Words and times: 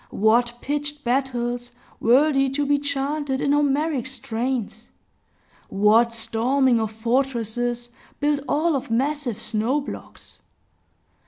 What 0.09 0.55
pitched 0.61 1.03
battles, 1.03 1.73
worthy 1.99 2.49
to 2.49 2.65
be 2.65 2.79
chanted 2.79 3.39
in 3.39 3.51
Homeric 3.51 4.07
strains! 4.07 4.89
What 5.69 6.11
storming 6.11 6.79
of 6.79 6.91
fortresses, 6.91 7.89
built 8.19 8.39
all 8.49 8.75
of 8.75 8.89
massive 8.89 9.37
snowblocks! 9.37 10.41